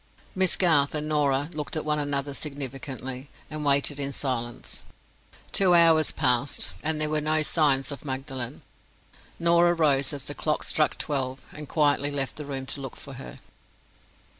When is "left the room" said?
12.09-12.65